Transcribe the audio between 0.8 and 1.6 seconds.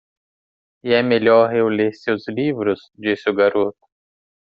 "E é melhor